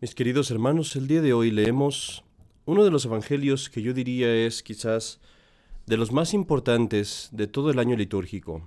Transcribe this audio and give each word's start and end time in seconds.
Mis 0.00 0.14
queridos 0.14 0.52
hermanos, 0.52 0.94
el 0.94 1.08
día 1.08 1.20
de 1.22 1.32
hoy 1.32 1.50
leemos 1.50 2.22
uno 2.66 2.84
de 2.84 2.90
los 2.92 3.04
evangelios 3.04 3.68
que 3.68 3.82
yo 3.82 3.92
diría 3.92 4.32
es 4.32 4.62
quizás 4.62 5.18
de 5.86 5.96
los 5.96 6.12
más 6.12 6.34
importantes 6.34 7.30
de 7.32 7.48
todo 7.48 7.72
el 7.72 7.80
año 7.80 7.96
litúrgico. 7.96 8.62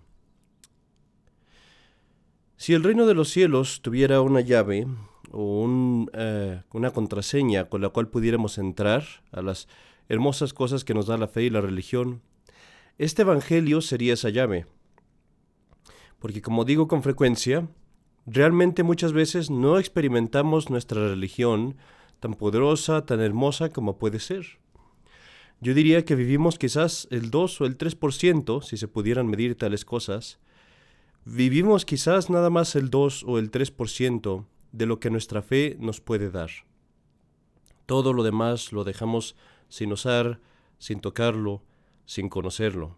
Si 2.58 2.74
el 2.74 2.84
reino 2.84 3.06
de 3.06 3.14
los 3.14 3.30
cielos 3.30 3.82
tuviera 3.82 4.20
una 4.20 4.42
llave 4.42 4.88
o 5.32 6.10
eh, 6.12 6.64
una 6.74 6.92
contraseña 6.92 7.70
con 7.70 7.80
la 7.80 7.88
cual 7.88 8.10
pudiéramos 8.10 8.58
entrar 8.58 9.06
a 9.32 9.42
las 9.42 9.70
hermosas 10.10 10.54
cosas 10.54 10.84
que 10.84 10.94
nos 10.94 11.08
da 11.08 11.18
la 11.18 11.30
fe 11.30 11.44
y 11.44 11.50
la 11.50 11.62
religión, 11.62 12.22
este 12.98 13.22
evangelio 13.22 13.80
sería 13.80 14.16
esa 14.16 14.32
llave. 14.32 14.66
Porque 16.20 16.42
como 16.42 16.66
digo 16.66 16.90
con 16.90 17.02
frecuencia, 17.02 17.70
Realmente 18.26 18.84
muchas 18.84 19.14
veces 19.14 19.50
no 19.50 19.80
experimentamos 19.80 20.70
nuestra 20.70 21.08
religión 21.08 21.78
tan 22.20 22.36
poderosa, 22.36 23.06
tan 23.06 23.20
hermosa 23.20 23.70
como 23.70 23.98
puede 23.98 24.20
ser. 24.20 24.60
Yo 25.60 25.74
diría 25.74 26.06
que 26.06 26.16
vivimos 26.16 26.58
quizás 26.58 27.08
el 27.12 27.32
2 27.32 27.62
o 27.62 27.66
el 27.66 27.78
3%, 27.78 28.62
si 28.64 28.78
se 28.78 28.88
pudieran 28.88 29.28
medir 29.28 29.56
tales 29.56 29.86
cosas. 29.86 30.40
Vivimos 31.26 31.86
quizás 31.86 32.30
nada 32.30 32.50
más 32.50 32.76
el 32.76 32.90
2 32.90 33.24
o 33.28 33.38
el 33.38 33.52
3% 33.52 34.46
de 34.72 34.86
lo 34.86 35.00
que 35.00 35.10
nuestra 35.10 35.42
fe 35.42 35.78
nos 35.80 36.00
puede 36.00 36.32
dar. 36.32 36.50
Todo 37.86 38.14
lo 38.14 38.24
demás 38.24 38.72
lo 38.72 38.84
dejamos 38.84 39.36
sin 39.68 39.92
usar, 39.92 40.40
sin 40.80 41.00
tocarlo, 41.00 41.62
sin 42.06 42.30
conocerlo. 42.30 42.98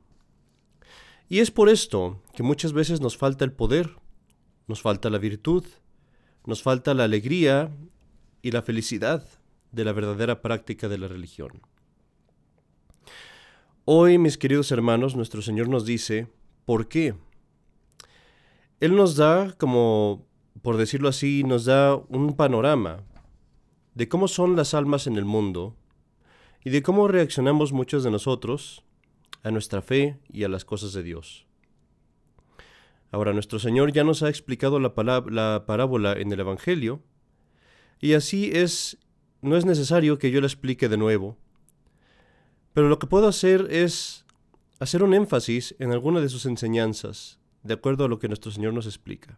Y 1.28 1.40
es 1.40 1.52
por 1.52 1.70
esto 1.70 2.22
que 2.34 2.44
muchas 2.44 2.74
veces 2.74 3.02
nos 3.02 3.18
falta 3.18 3.44
el 3.44 3.52
poder, 3.52 3.96
nos 4.68 4.82
falta 4.82 5.10
la 5.10 5.18
virtud, 5.18 5.66
nos 6.46 6.64
falta 6.64 6.94
la 6.94 7.04
alegría 7.04 7.72
y 8.42 8.52
la 8.52 8.62
felicidad 8.62 9.28
de 9.72 9.86
la 9.86 9.94
verdadera 9.94 10.42
práctica 10.42 10.88
de 10.88 10.98
la 10.98 11.08
religión. 11.08 11.62
Hoy, 13.86 14.18
mis 14.18 14.38
queridos 14.38 14.72
hermanos, 14.72 15.16
nuestro 15.16 15.42
Señor 15.42 15.68
nos 15.68 15.86
dice, 15.86 16.28
¿por 16.66 16.88
qué? 16.88 17.16
Él 18.80 18.96
nos 18.96 19.16
da, 19.16 19.54
como 19.58 20.26
por 20.62 20.78
decirlo 20.78 21.10
así, 21.10 21.44
nos 21.44 21.66
da 21.66 21.96
un 21.96 22.36
panorama 22.36 23.04
de 23.96 24.08
cómo 24.08 24.28
son 24.28 24.56
las 24.56 24.74
almas 24.74 25.08
en 25.08 25.18
el 25.18 25.26
mundo 25.26 25.76
y 26.64 26.70
de 26.70 26.82
cómo 26.82 27.08
reaccionamos 27.08 27.74
muchos 27.74 28.04
de 28.04 28.12
nosotros 28.12 28.84
a 29.44 29.52
nuestra 29.52 29.82
fe 29.82 30.18
y 30.32 30.44
a 30.44 30.50
las 30.50 30.64
cosas 30.64 30.94
de 30.94 31.04
Dios. 31.04 31.46
Ahora 33.14 33.32
nuestro 33.32 33.60
Señor 33.60 33.94
ya 33.94 34.04
nos 34.04 34.24
ha 34.24 34.30
explicado 34.30 34.80
la, 34.80 34.92
la 35.30 35.66
parábola 35.68 36.14
en 36.14 36.32
el 36.32 36.40
Evangelio, 36.40 37.04
y 38.02 38.14
así 38.14 38.50
es, 38.52 38.98
no 39.44 39.56
es 39.56 39.66
necesario 39.66 40.18
que 40.18 40.32
yo 40.32 40.42
la 40.42 40.48
explique 40.48 40.90
de 40.90 40.98
nuevo, 40.98 41.38
pero 42.74 42.90
lo 42.90 42.98
que 42.98 43.06
puedo 43.06 43.28
hacer 43.28 43.68
es 43.70 44.26
hacer 44.80 45.04
un 45.04 45.14
énfasis 45.14 45.76
en 45.78 45.92
alguna 45.92 46.22
de 46.22 46.30
sus 46.30 46.48
enseñanzas, 46.48 47.38
de 47.62 47.76
acuerdo 47.76 48.06
a 48.06 48.08
lo 48.08 48.18
que 48.18 48.28
nuestro 48.28 48.52
Señor 48.52 48.74
nos 48.74 48.88
explica. 48.88 49.38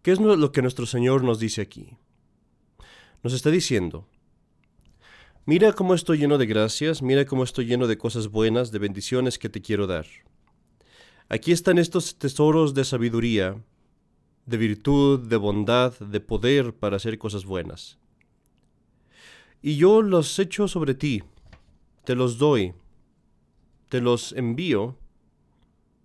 ¿Qué 0.00 0.12
es 0.12 0.20
lo 0.20 0.52
que 0.52 0.62
nuestro 0.62 0.86
Señor 0.86 1.22
nos 1.22 1.38
dice 1.38 1.60
aquí? 1.60 1.98
Nos 3.22 3.34
está 3.34 3.50
diciendo, 3.50 4.08
mira 5.44 5.74
cómo 5.74 5.92
estoy 5.92 6.16
lleno 6.16 6.38
de 6.38 6.46
gracias, 6.46 7.02
mira 7.02 7.26
cómo 7.26 7.44
estoy 7.44 7.66
lleno 7.66 7.86
de 7.86 7.98
cosas 7.98 8.28
buenas, 8.28 8.72
de 8.72 8.78
bendiciones 8.78 9.38
que 9.38 9.50
te 9.50 9.60
quiero 9.60 9.86
dar. 9.86 10.06
Aquí 11.30 11.52
están 11.52 11.76
estos 11.76 12.16
tesoros 12.16 12.72
de 12.72 12.84
sabiduría, 12.84 13.62
de 14.46 14.56
virtud, 14.56 15.28
de 15.28 15.36
bondad, 15.36 15.98
de 15.98 16.20
poder 16.20 16.74
para 16.74 16.96
hacer 16.96 17.18
cosas 17.18 17.44
buenas. 17.44 17.98
Y 19.60 19.76
yo 19.76 20.00
los 20.00 20.38
echo 20.38 20.68
sobre 20.68 20.94
ti, 20.94 21.22
te 22.04 22.14
los 22.14 22.38
doy, 22.38 22.72
te 23.90 24.00
los 24.00 24.32
envío, 24.32 24.96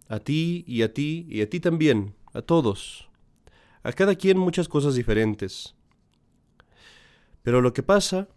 a 0.09 0.19
ti 0.19 0.66
y 0.67 0.81
a 0.81 0.94
ti 0.94 1.25
y 1.29 1.41
a 1.41 1.50
ti 1.50 1.61
también, 1.61 2.16
a 2.34 2.41
todos, 2.41 3.09
a 3.81 3.94
cada 3.94 4.16
quien 4.16 4.38
muchas 4.38 4.67
cosas 4.67 4.94
diferentes. 4.94 5.73
Pero 7.44 7.61
lo 7.61 7.72
que 7.72 7.84
pasa 7.84 8.28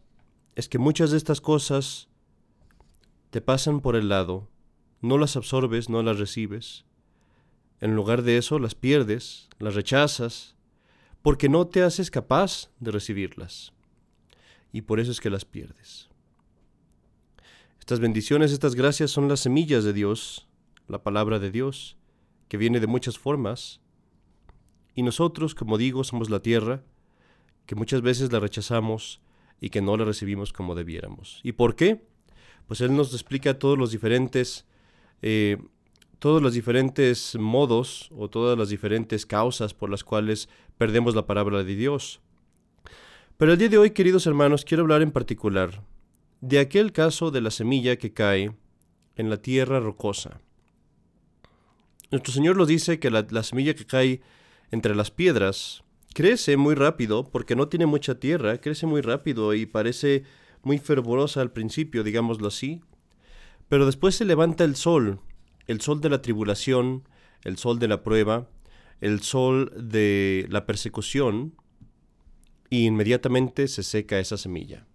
es 0.54 0.68
que 0.68 0.78
muchas 0.78 1.10
de 1.10 1.16
estas 1.16 1.40
cosas 1.40 2.08
te 3.30 3.40
pasan 3.40 3.80
por 3.80 3.96
el 3.96 4.08
lado 4.08 4.48
no 5.00 5.18
las 5.18 5.36
absorbes, 5.36 5.88
no 5.88 6.02
las 6.02 6.18
recibes. 6.18 6.84
En 7.80 7.94
lugar 7.94 8.22
de 8.22 8.38
eso, 8.38 8.58
las 8.58 8.74
pierdes, 8.74 9.48
las 9.58 9.74
rechazas, 9.74 10.56
porque 11.22 11.48
no 11.48 11.66
te 11.66 11.82
haces 11.82 12.10
capaz 12.10 12.70
de 12.80 12.90
recibirlas. 12.90 13.72
Y 14.72 14.82
por 14.82 15.00
eso 15.00 15.10
es 15.10 15.20
que 15.20 15.30
las 15.30 15.44
pierdes. 15.44 16.08
Estas 17.80 18.00
bendiciones, 18.00 18.52
estas 18.52 18.74
gracias 18.74 19.10
son 19.10 19.28
las 19.28 19.40
semillas 19.40 19.84
de 19.84 19.92
Dios, 19.92 20.48
la 20.88 21.02
palabra 21.02 21.38
de 21.38 21.50
Dios, 21.50 21.96
que 22.48 22.56
viene 22.56 22.80
de 22.80 22.86
muchas 22.86 23.18
formas. 23.18 23.80
Y 24.94 25.02
nosotros, 25.02 25.54
como 25.54 25.78
digo, 25.78 26.04
somos 26.04 26.30
la 26.30 26.40
tierra, 26.40 26.82
que 27.66 27.74
muchas 27.74 28.02
veces 28.02 28.32
la 28.32 28.40
rechazamos 28.40 29.20
y 29.60 29.70
que 29.70 29.82
no 29.82 29.96
la 29.96 30.04
recibimos 30.04 30.52
como 30.52 30.74
debiéramos. 30.74 31.40
¿Y 31.42 31.52
por 31.52 31.76
qué? 31.76 32.06
Pues 32.66 32.80
Él 32.80 32.94
nos 32.96 33.12
explica 33.12 33.58
todos 33.58 33.78
los 33.78 33.90
diferentes 33.90 34.66
eh, 35.22 35.58
todos 36.18 36.42
los 36.42 36.54
diferentes 36.54 37.36
modos 37.38 38.10
o 38.16 38.28
todas 38.28 38.58
las 38.58 38.68
diferentes 38.68 39.26
causas 39.26 39.74
por 39.74 39.90
las 39.90 40.04
cuales 40.04 40.48
perdemos 40.78 41.14
la 41.14 41.26
palabra 41.26 41.62
de 41.62 41.76
Dios. 41.76 42.20
Pero 43.36 43.52
el 43.52 43.58
día 43.58 43.68
de 43.68 43.78
hoy, 43.78 43.90
queridos 43.90 44.26
hermanos, 44.26 44.64
quiero 44.64 44.82
hablar 44.82 45.02
en 45.02 45.10
particular 45.10 45.82
de 46.40 46.58
aquel 46.58 46.92
caso 46.92 47.30
de 47.30 47.40
la 47.40 47.50
semilla 47.50 47.96
que 47.96 48.12
cae 48.12 48.54
en 49.16 49.30
la 49.30 49.36
tierra 49.38 49.80
rocosa. 49.80 50.40
Nuestro 52.10 52.32
Señor 52.32 52.56
nos 52.56 52.68
dice 52.68 52.98
que 52.98 53.10
la, 53.10 53.26
la 53.30 53.42
semilla 53.42 53.74
que 53.74 53.86
cae 53.86 54.22
entre 54.70 54.94
las 54.94 55.10
piedras 55.10 55.82
crece 56.14 56.56
muy 56.56 56.74
rápido 56.74 57.24
porque 57.24 57.56
no 57.56 57.68
tiene 57.68 57.86
mucha 57.86 58.18
tierra, 58.18 58.58
crece 58.58 58.86
muy 58.86 59.00
rápido 59.00 59.54
y 59.54 59.66
parece 59.66 60.24
muy 60.62 60.78
fervorosa 60.78 61.40
al 61.40 61.52
principio, 61.52 62.02
digámoslo 62.02 62.48
así, 62.48 62.80
pero 63.68 63.86
después 63.86 64.14
se 64.14 64.24
levanta 64.24 64.64
el 64.64 64.76
sol, 64.76 65.20
el 65.66 65.80
sol 65.80 66.00
de 66.00 66.10
la 66.10 66.22
tribulación, 66.22 67.08
el 67.42 67.58
sol 67.58 67.78
de 67.78 67.88
la 67.88 68.02
prueba, 68.02 68.48
el 69.00 69.20
sol 69.20 69.72
de 69.76 70.46
la 70.48 70.66
persecución, 70.66 71.54
y 72.70 72.86
inmediatamente 72.86 73.68
se 73.68 73.82
seca 73.82 74.18
esa 74.18 74.36
semilla. 74.36 74.86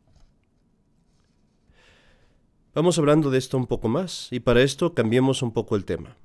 Vamos 2.74 2.98
hablando 2.98 3.32
de 3.32 3.38
esto 3.38 3.58
un 3.58 3.68
poco 3.68 3.90
más, 3.90 4.28
y 4.32 4.40
para 4.40 4.62
esto 4.62 4.94
cambiemos 4.94 5.42
un 5.42 5.52
poco 5.52 5.76
el 5.76 5.86
tema. 5.86 6.16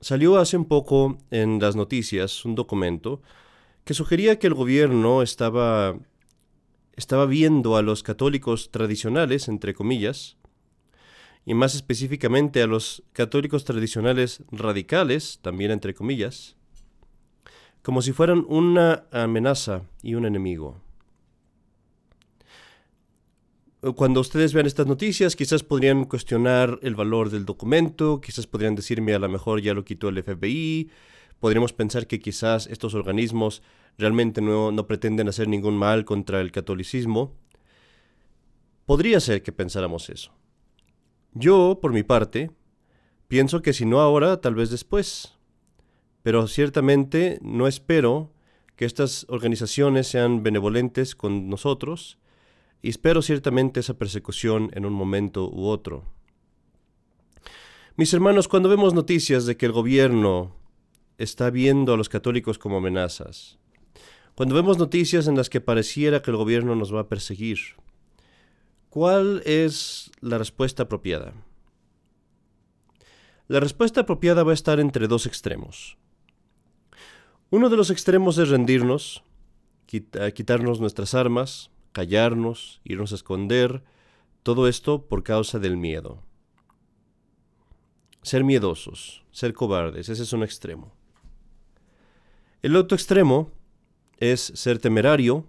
Salió 0.00 0.38
hace 0.38 0.56
un 0.56 0.64
poco 0.64 1.18
en 1.30 1.60
las 1.60 1.76
noticias 1.76 2.44
un 2.44 2.56
documento 2.56 3.22
que 3.84 3.94
sugería 3.94 4.40
que 4.40 4.48
el 4.48 4.54
gobierno 4.54 5.22
estaba, 5.22 5.96
estaba 6.96 7.26
viendo 7.26 7.76
a 7.76 7.82
los 7.82 8.02
católicos 8.02 8.72
tradicionales, 8.72 9.46
entre 9.46 9.74
comillas, 9.74 10.36
y 11.44 11.54
más 11.54 11.74
específicamente 11.74 12.62
a 12.62 12.66
los 12.66 13.02
católicos 13.12 13.64
tradicionales 13.64 14.42
radicales, 14.50 15.40
también 15.42 15.70
entre 15.70 15.94
comillas, 15.94 16.56
como 17.82 18.00
si 18.00 18.12
fueran 18.12 18.44
una 18.48 19.04
amenaza 19.10 19.82
y 20.02 20.14
un 20.14 20.24
enemigo. 20.24 20.80
Cuando 23.96 24.20
ustedes 24.20 24.54
vean 24.54 24.66
estas 24.66 24.86
noticias, 24.86 25.34
quizás 25.34 25.64
podrían 25.64 26.04
cuestionar 26.04 26.78
el 26.82 26.94
valor 26.94 27.30
del 27.30 27.44
documento, 27.44 28.20
quizás 28.20 28.46
podrían 28.46 28.76
decirme 28.76 29.12
a 29.12 29.18
lo 29.18 29.28
mejor 29.28 29.60
ya 29.60 29.74
lo 29.74 29.84
quitó 29.84 30.08
el 30.08 30.22
FBI, 30.22 30.88
podríamos 31.40 31.72
pensar 31.72 32.06
que 32.06 32.20
quizás 32.20 32.68
estos 32.68 32.94
organismos 32.94 33.60
realmente 33.98 34.40
no, 34.40 34.70
no 34.70 34.86
pretenden 34.86 35.28
hacer 35.28 35.48
ningún 35.48 35.76
mal 35.76 36.04
contra 36.04 36.40
el 36.40 36.52
catolicismo. 36.52 37.34
Podría 38.86 39.18
ser 39.18 39.42
que 39.42 39.50
pensáramos 39.50 40.08
eso. 40.10 40.32
Yo, 41.34 41.78
por 41.80 41.92
mi 41.92 42.02
parte, 42.02 42.50
pienso 43.28 43.62
que 43.62 43.72
si 43.72 43.86
no 43.86 44.00
ahora, 44.00 44.40
tal 44.40 44.54
vez 44.54 44.70
después. 44.70 45.38
Pero 46.22 46.46
ciertamente 46.46 47.38
no 47.42 47.66
espero 47.66 48.32
que 48.76 48.84
estas 48.84 49.26
organizaciones 49.28 50.06
sean 50.06 50.42
benevolentes 50.42 51.14
con 51.14 51.48
nosotros 51.48 52.18
y 52.82 52.90
espero 52.90 53.22
ciertamente 53.22 53.80
esa 53.80 53.94
persecución 53.94 54.70
en 54.74 54.84
un 54.84 54.92
momento 54.92 55.48
u 55.48 55.66
otro. 55.66 56.04
Mis 57.96 58.12
hermanos, 58.12 58.48
cuando 58.48 58.68
vemos 58.68 58.94
noticias 58.94 59.46
de 59.46 59.56
que 59.56 59.66
el 59.66 59.72
gobierno 59.72 60.56
está 61.18 61.50
viendo 61.50 61.94
a 61.94 61.96
los 61.96 62.08
católicos 62.08 62.58
como 62.58 62.78
amenazas, 62.78 63.58
cuando 64.34 64.54
vemos 64.54 64.78
noticias 64.78 65.28
en 65.28 65.36
las 65.36 65.50
que 65.50 65.60
pareciera 65.60 66.22
que 66.22 66.30
el 66.30 66.36
gobierno 66.36 66.74
nos 66.74 66.94
va 66.94 67.00
a 67.00 67.08
perseguir, 67.08 67.58
¿Cuál 68.92 69.42
es 69.46 70.10
la 70.20 70.36
respuesta 70.36 70.82
apropiada? 70.82 71.32
La 73.48 73.58
respuesta 73.58 74.02
apropiada 74.02 74.42
va 74.42 74.50
a 74.50 74.54
estar 74.54 74.80
entre 74.80 75.08
dos 75.08 75.24
extremos. 75.24 75.96
Uno 77.48 77.70
de 77.70 77.78
los 77.78 77.88
extremos 77.88 78.36
es 78.36 78.50
rendirnos 78.50 79.24
quitarnos 79.86 80.78
nuestras 80.78 81.14
armas, 81.14 81.70
callarnos, 81.92 82.82
irnos 82.84 83.12
a 83.12 83.14
esconder, 83.14 83.82
todo 84.42 84.68
esto 84.68 85.06
por 85.06 85.22
causa 85.22 85.58
del 85.58 85.78
miedo. 85.78 86.22
Ser 88.20 88.44
miedosos, 88.44 89.24
ser 89.30 89.54
cobardes, 89.54 90.10
ese 90.10 90.22
es 90.22 90.34
un 90.34 90.42
extremo. 90.42 90.92
El 92.60 92.76
otro 92.76 92.94
extremo 92.94 93.50
es 94.18 94.52
ser 94.54 94.78
temerario, 94.78 95.46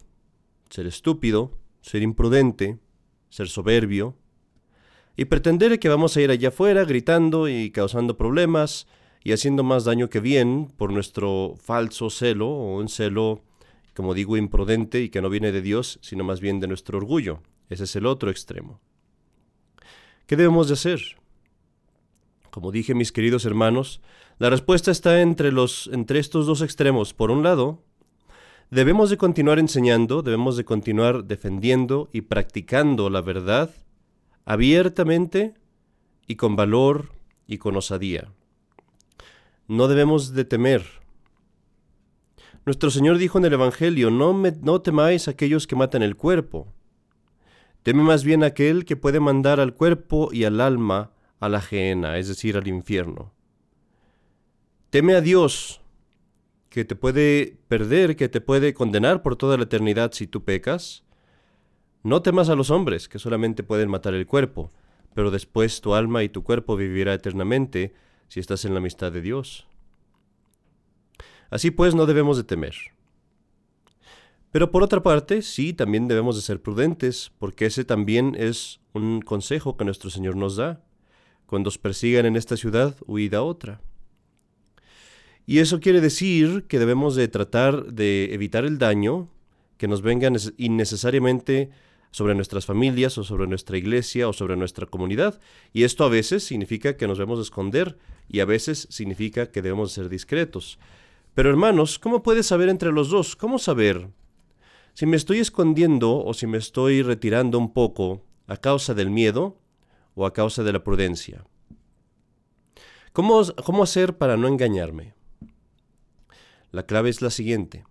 ser 0.69 0.87
estúpido, 0.87 1.51
ser 1.81 2.03
imprudente, 2.03 2.79
ser 3.33 3.49
soberbio, 3.49 4.15
y 5.17 5.25
pretender 5.25 5.79
que 5.79 5.89
vamos 5.89 6.15
a 6.15 6.21
ir 6.21 6.29
allá 6.29 6.49
afuera 6.49 6.85
gritando 6.85 7.49
y 7.49 7.71
causando 7.71 8.15
problemas 8.15 8.85
y 9.23 9.31
haciendo 9.31 9.63
más 9.63 9.85
daño 9.85 10.07
que 10.07 10.19
bien 10.19 10.67
por 10.77 10.93
nuestro 10.93 11.55
falso 11.59 12.11
celo 12.11 12.47
o 12.47 12.77
un 12.77 12.89
celo, 12.89 13.41
como 13.95 14.13
digo, 14.13 14.37
imprudente 14.37 15.01
y 15.01 15.09
que 15.09 15.19
no 15.19 15.31
viene 15.31 15.51
de 15.51 15.63
Dios, 15.63 15.97
sino 16.03 16.23
más 16.23 16.41
bien 16.41 16.59
de 16.59 16.67
nuestro 16.67 16.99
orgullo. 16.99 17.41
Ese 17.69 17.85
es 17.85 17.95
el 17.95 18.05
otro 18.05 18.29
extremo. 18.29 18.79
¿Qué 20.27 20.35
debemos 20.35 20.67
de 20.67 20.75
hacer? 20.75 21.01
Como 22.51 22.71
dije, 22.71 22.93
mis 22.93 23.11
queridos 23.11 23.45
hermanos, 23.45 23.99
la 24.37 24.51
respuesta 24.51 24.91
está 24.91 25.21
entre, 25.21 25.51
los, 25.51 25.89
entre 25.91 26.19
estos 26.19 26.45
dos 26.45 26.61
extremos. 26.61 27.15
Por 27.15 27.31
un 27.31 27.41
lado, 27.41 27.81
debemos 28.69 29.09
de 29.09 29.17
continuar 29.17 29.59
enseñando, 29.59 30.21
debemos 30.21 30.57
de 30.57 30.65
continuar 30.65 31.25
defendiendo 31.25 32.09
y 32.11 32.21
practicando 32.21 33.09
la 33.09 33.21
verdad 33.21 33.69
abiertamente 34.45 35.53
y 36.27 36.35
con 36.35 36.55
valor 36.55 37.13
y 37.47 37.57
con 37.57 37.75
osadía. 37.75 38.31
No 39.67 39.87
debemos 39.87 40.33
de 40.33 40.45
temer. 40.45 40.83
Nuestro 42.65 42.91
Señor 42.91 43.17
dijo 43.17 43.37
en 43.37 43.45
el 43.45 43.53
Evangelio, 43.53 44.09
no, 44.09 44.33
me, 44.33 44.51
temáis 44.51 45.27
aquellos 45.27 45.67
que 45.67 45.75
matan 45.75 46.01
el 46.01 46.15
cuerpo. 46.15 46.67
Teme 47.83 48.03
más 48.03 48.23
bien 48.23 48.43
aquel 48.43 48.85
que 48.85 48.95
puede 48.95 49.19
mandar 49.19 49.59
al 49.59 49.73
cuerpo 49.73 50.29
y 50.31 50.45
al 50.45 50.61
alma 50.61 51.11
a 51.39 51.49
la 51.49 51.59
gehenna, 51.59 52.17
es 52.17 52.29
decir, 52.29 52.55
al 52.55 52.67
infierno. 52.67 53.33
Teme 54.89 55.15
a 55.15 55.21
Dios, 55.21 55.81
que 56.73 56.85
te 56.85 56.95
puede 56.95 57.59
perder, 57.67 58.15
que 58.15 58.29
te 58.29 58.41
puede 58.41 58.73
condenar 58.73 59.21
por 59.21 59.35
toda 59.35 59.57
la 59.57 59.65
eternidad 59.65 60.11
si 60.11 60.25
tú 60.25 60.43
pecas, 60.43 61.03
no 62.01 62.23
temas 62.23 62.49
a 62.49 62.55
los 62.55 62.71
hombres, 62.71 63.07
que 63.07 63.19
solamente 63.19 63.61
pueden 63.61 63.91
matar 63.91 64.15
el 64.15 64.25
cuerpo, 64.25 64.71
pero 65.13 65.29
después 65.29 65.81
tu 65.81 65.93
alma 65.93 66.23
y 66.23 66.29
tu 66.29 66.41
cuerpo 66.41 66.75
vivirá 66.75 67.13
eternamente 67.13 67.93
si 68.27 68.39
estás 68.39 68.65
en 68.65 68.73
la 68.73 68.79
amistad 68.79 69.11
de 69.11 69.21
Dios. 69.21 69.67
Así 71.51 71.69
pues, 71.69 71.93
no 71.93 72.07
debemos 72.07 72.37
de 72.37 72.43
temer. 72.43 72.73
Pero 74.49 74.71
por 74.71 74.81
otra 74.81 75.03
parte, 75.03 75.43
sí, 75.43 75.73
también 75.73 76.07
debemos 76.07 76.35
de 76.35 76.41
ser 76.41 76.59
prudentes, 76.59 77.31
porque 77.37 77.67
ese 77.67 77.85
también 77.85 78.35
es 78.35 78.79
un 78.93 79.21
consejo 79.21 79.77
que 79.77 79.85
nuestro 79.85 80.09
Señor 80.09 80.35
nos 80.35 80.55
da. 80.55 80.81
Cuando 81.45 81.67
os 81.67 81.77
persigan 81.77 82.25
en 82.25 82.35
esta 82.35 82.57
ciudad, 82.57 82.95
huid 83.05 83.35
a 83.35 83.43
otra. 83.43 83.79
Y 85.45 85.59
eso 85.59 85.79
quiere 85.79 85.99
decir 85.99 86.65
que 86.67 86.79
debemos 86.79 87.15
de 87.15 87.27
tratar 87.27 87.85
de 87.93 88.33
evitar 88.33 88.63
el 88.65 88.77
daño 88.77 89.29
que 89.77 89.87
nos 89.87 90.01
venga 90.01 90.31
innecesariamente 90.57 91.69
sobre 92.11 92.35
nuestras 92.35 92.65
familias 92.65 93.17
o 93.17 93.23
sobre 93.23 93.47
nuestra 93.47 93.77
iglesia 93.77 94.29
o 94.29 94.33
sobre 94.33 94.55
nuestra 94.55 94.85
comunidad. 94.85 95.41
Y 95.73 95.83
esto 95.83 96.05
a 96.05 96.09
veces 96.09 96.43
significa 96.43 96.95
que 96.95 97.07
nos 97.07 97.17
debemos 97.17 97.39
esconder 97.39 97.97
y 98.29 98.39
a 98.39 98.45
veces 98.45 98.87
significa 98.89 99.51
que 99.51 99.61
debemos 99.61 99.91
ser 99.91 100.09
discretos. 100.09 100.79
Pero 101.33 101.49
hermanos, 101.49 101.97
¿cómo 101.97 102.21
puedes 102.21 102.45
saber 102.45 102.69
entre 102.69 102.91
los 102.91 103.09
dos? 103.09 103.35
¿Cómo 103.35 103.57
saber 103.57 104.09
si 104.93 105.07
me 105.07 105.17
estoy 105.17 105.39
escondiendo 105.39 106.23
o 106.23 106.33
si 106.35 106.45
me 106.45 106.59
estoy 106.59 107.01
retirando 107.01 107.57
un 107.57 107.73
poco 107.73 108.21
a 108.45 108.57
causa 108.57 108.93
del 108.93 109.09
miedo 109.09 109.57
o 110.13 110.27
a 110.27 110.33
causa 110.33 110.63
de 110.63 110.71
la 110.71 110.83
prudencia? 110.83 111.43
¿Cómo, 113.11 113.41
cómo 113.65 113.83
hacer 113.83 114.17
para 114.17 114.37
no 114.37 114.47
engañarme? 114.47 115.15
La 116.73 116.87
clave 116.87 117.11
es 117.11 117.21
la 117.21 117.29
siguiente. 117.29 117.85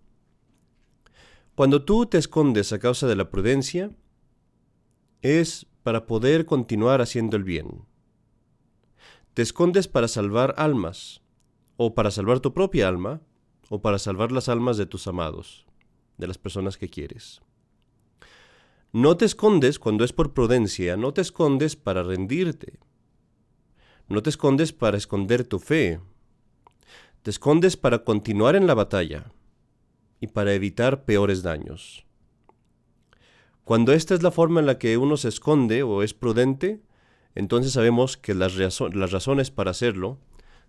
Cuando 1.55 1.85
tú 1.85 2.07
te 2.07 2.19
escondes 2.19 2.73
a 2.73 2.81
causa 2.81 3.07
de 3.07 3.15
la 3.15 3.31
prudencia, 3.31 3.93
es 5.21 5.67
para 5.85 6.05
poder 6.09 6.47
continuar 6.47 7.01
haciendo 7.01 7.37
el 7.37 7.45
bien. 7.45 7.85
Te 9.35 9.43
escondes 9.43 9.87
para 9.87 10.09
salvar 10.09 10.57
almas, 10.59 11.23
o 11.77 11.95
para 11.95 12.11
salvar 12.11 12.41
tu 12.41 12.53
propia 12.53 12.89
alma, 12.89 13.23
o 13.69 13.81
para 13.81 14.01
salvar 14.01 14.33
las 14.33 14.49
almas 14.49 14.77
de 14.79 14.87
tus 14.87 15.07
amados, 15.07 15.65
de 16.19 16.27
las 16.27 16.39
personas 16.39 16.77
que 16.77 16.89
quieres. 16.91 17.41
No 18.93 19.17
te 19.17 19.27
escondes 19.27 19.79
cuando 19.79 20.05
es 20.05 20.13
por 20.13 20.35
prudencia, 20.35 20.97
no 20.97 21.15
te 21.15 21.21
escondes 21.21 21.77
para 21.77 22.03
rendirte. 22.03 22.81
No 24.09 24.25
te 24.25 24.31
escondes 24.31 24.73
para 24.73 24.97
esconder 24.97 25.45
tu 25.45 25.61
fe. 25.61 26.01
Te 27.23 27.31
escondes 27.31 27.77
para 27.77 28.03
continuar 28.03 28.57
en 28.57 28.67
la 28.67 28.75
batalla 28.75 29.31
y 30.21 30.27
para 30.27 30.55
evitar 30.55 31.05
peores 31.05 31.45
daños. 31.45 32.05
Cuando 33.63 33.93
esta 33.93 34.15
es 34.15 34.25
la 34.25 34.33
forma 34.33 34.59
en 34.59 34.67
la 34.67 34.79
que 34.79 34.97
uno 34.97 35.17
se 35.17 35.29
esconde 35.29 35.85
o 35.85 36.03
es 36.03 36.15
prudente, 36.15 36.83
entonces 37.37 37.75
sabemos 37.75 38.17
que 38.17 38.35
las, 38.35 38.57
las 38.57 39.13
razones 39.13 39.53
para 39.53 39.71
hacerlo 39.71 40.19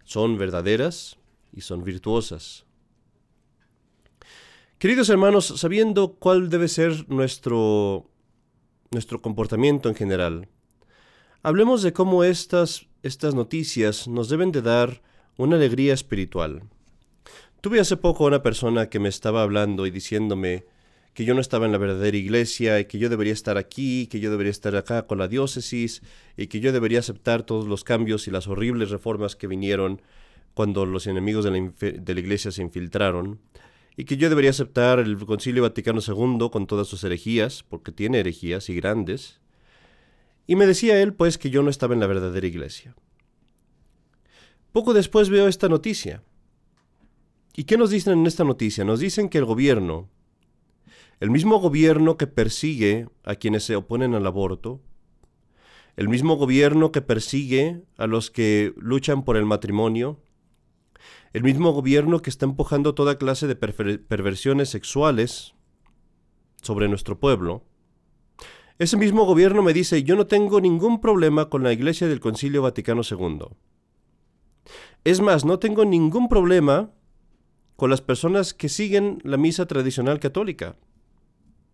son 0.04 0.38
verdaderas 0.38 1.18
y 1.52 1.62
son 1.62 1.84
virtuosas. 1.84 2.68
Queridos 4.78 5.10
hermanos, 5.10 5.56
sabiendo 5.58 6.18
cuál 6.20 6.50
debe 6.50 6.68
ser 6.68 7.10
nuestro, 7.10 8.12
nuestro 8.92 9.24
comportamiento 9.24 9.90
en 9.90 9.96
general, 9.96 10.50
hablemos 11.42 11.82
de 11.82 11.94
cómo 11.94 12.24
estas, 12.24 12.86
estas 13.02 13.34
noticias 13.34 14.08
nos 14.08 14.30
deben 14.30 14.52
de 14.52 14.62
dar 14.62 15.02
una 15.38 15.56
alegría 15.56 15.94
espiritual. 15.94 16.64
Tuve 17.62 17.80
hace 17.80 17.98
poco 17.98 18.26
una 18.26 18.44
persona 18.44 18.90
que 18.90 19.00
me 19.00 19.10
estaba 19.10 19.42
hablando 19.42 19.88
y 19.88 19.92
diciéndome 19.92 20.66
que 21.14 21.26
yo 21.26 21.34
no 21.34 21.42
estaba 21.42 21.66
en 21.66 21.72
la 21.72 21.78
verdadera 21.78 22.18
iglesia 22.18 22.80
y 22.80 22.86
que 22.86 22.98
yo 22.98 23.10
debería 23.10 23.34
estar 23.34 23.58
aquí, 23.58 24.08
que 24.08 24.20
yo 24.20 24.32
debería 24.32 24.52
estar 24.52 24.76
acá 24.76 25.06
con 25.06 25.20
la 25.20 25.28
diócesis 25.28 26.02
y 26.38 26.48
que 26.48 26.60
yo 26.60 26.72
debería 26.72 27.00
aceptar 27.00 27.44
todos 27.44 27.68
los 27.68 27.84
cambios 27.84 28.28
y 28.28 28.32
las 28.32 28.48
horribles 28.48 28.90
reformas 28.90 29.36
que 29.36 29.48
vinieron 29.48 30.02
cuando 30.54 30.86
los 30.86 31.08
enemigos 31.08 31.46
de 31.46 32.14
la, 32.14 32.20
iglesia 32.20 32.52
se 32.52 32.62
infiltraron 32.62 33.40
y 33.96 34.06
que 34.06 34.18
yo 34.18 34.30
debería 34.30 34.50
aceptar 34.50 35.00
el 35.00 35.18
Concilio 35.26 35.64
Vaticano 35.64 36.02
II 36.06 36.50
con 36.52 36.66
todas 36.66 36.88
sus 36.88 37.04
herejías, 37.04 37.64
porque 37.64 37.92
tiene 37.92 38.20
herejías 38.20 38.70
y 38.70 38.76
grandes. 38.76 39.40
Y 40.48 40.56
me 40.56 40.66
decía 40.66 41.00
él, 41.02 41.14
pues, 41.14 41.38
que 41.38 41.52
yo 41.52 41.62
no 41.62 41.70
estaba 41.70 41.94
en 41.94 42.00
la 42.00 42.08
verdadera 42.08 42.48
iglesia. 42.48 42.96
Poco 44.74 44.96
después 44.96 45.30
veo 45.30 45.48
esta 45.48 45.70
noticia. 45.70 46.24
¿Y 47.56 47.66
qué 47.66 47.78
nos 47.78 47.92
dicen 47.92 48.14
en 48.20 48.26
esta 48.26 48.44
noticia? 48.44 48.84
Nos 48.84 49.00
dicen 49.00 49.30
que 49.30 49.38
el 49.38 49.46
gobierno, 49.46 50.10
el 51.20 51.30
mismo 51.30 51.60
gobierno 51.60 52.18
que 52.18 52.26
persigue 52.26 53.08
a 53.24 53.36
quienes 53.36 53.64
se 53.66 53.76
oponen 53.76 54.16
al 54.16 54.26
aborto, 54.26 54.82
el 55.96 56.10
mismo 56.10 56.38
gobierno 56.38 56.92
que 56.92 57.04
persigue 57.04 57.84
a 57.98 58.08
los 58.08 58.32
que 58.32 58.74
luchan 58.76 59.24
por 59.24 59.38
el 59.38 59.46
matrimonio, 59.46 60.20
el 61.34 61.44
mismo 61.44 61.72
gobierno 61.72 62.24
que 62.24 62.32
está 62.32 62.46
empujando 62.46 62.96
toda 62.96 63.20
clase 63.20 63.46
de 63.46 63.56
perversiones 63.56 64.70
sexuales 64.70 65.54
sobre 66.64 66.90
nuestro 66.90 67.20
pueblo, 67.20 67.64
ese 68.80 68.98
mismo 68.98 69.26
gobierno 69.26 69.62
me 69.62 69.74
dice, 69.74 70.02
yo 70.02 70.16
no 70.16 70.26
tengo 70.26 70.60
ningún 70.60 71.00
problema 71.00 71.48
con 71.48 71.62
la 71.62 71.72
Iglesia 71.72 72.08
del 72.08 72.20
Concilio 72.20 72.64
Vaticano 72.64 73.04
II. 73.08 73.56
Es 75.04 75.22
más, 75.22 75.46
no 75.46 75.60
tengo 75.60 75.86
ningún 75.86 76.30
problema 76.30 76.92
con 77.76 77.90
las 77.90 78.02
personas 78.02 78.54
que 78.54 78.70
siguen 78.70 79.20
la 79.24 79.38
misa 79.38 79.66
tradicional 79.66 80.20
católica 80.20 80.76